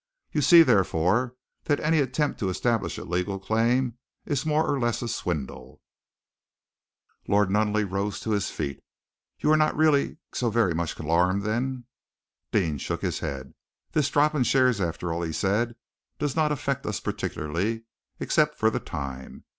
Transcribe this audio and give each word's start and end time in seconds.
You 0.31 0.41
see, 0.41 0.63
therefore, 0.63 1.35
that 1.65 1.79
any 1.79 1.99
attempt 1.99 2.39
to 2.39 2.49
establish 2.49 2.97
a 2.97 3.03
legal 3.03 3.37
claim 3.37 3.99
is 4.25 4.47
more 4.47 4.67
or 4.67 4.79
less 4.79 5.03
a 5.03 5.07
swindle." 5.07 5.79
Lord 7.27 7.51
Nunneley 7.51 7.83
rose 7.83 8.19
to 8.21 8.31
his 8.31 8.49
feet. 8.49 8.83
"You 9.37 9.51
are 9.51 9.73
really 9.75 10.07
not 10.07 10.17
so 10.33 10.49
very 10.49 10.73
much 10.73 10.97
alarmed, 10.97 11.43
then?" 11.43 11.85
Deane 12.51 12.79
shook 12.79 13.03
his 13.03 13.19
head. 13.19 13.53
"This 13.91 14.09
drop 14.09 14.33
in 14.33 14.43
shares, 14.43 14.81
after 14.81 15.13
all," 15.13 15.21
he 15.21 15.31
said, 15.31 15.75
"does 16.17 16.35
not 16.35 16.51
affect 16.51 16.87
us 16.87 16.99
particularly, 16.99 17.83
except 18.19 18.57
for 18.57 18.71
the 18.71 18.79
time. 18.79 19.43